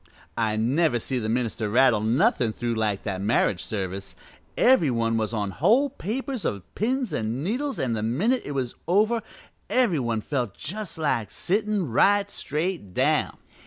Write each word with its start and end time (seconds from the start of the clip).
"I 0.35 0.55
never 0.55 0.97
see 0.97 1.19
the 1.19 1.29
minister 1.29 1.69
rattle 1.69 1.99
nothin' 2.01 2.53
through 2.53 2.73
like 2.73 3.03
that 3.03 3.21
marriage 3.21 3.63
service. 3.63 4.15
Every 4.57 4.89
one 4.89 5.15
was 5.15 5.31
on 5.31 5.51
whole 5.51 5.91
papers 5.91 6.43
of 6.43 6.63
pins 6.73 7.13
an' 7.13 7.43
needles, 7.43 7.77
an' 7.77 7.93
the 7.93 8.01
minute 8.01 8.41
it 8.43 8.53
was 8.53 8.73
over 8.87 9.21
every 9.69 9.99
one 9.99 10.19
just 10.21 10.27
felt 10.27 10.97
like 10.97 11.29
sittin' 11.29 11.91
right 11.91 12.31
straight 12.31 12.95
down. 12.95 13.37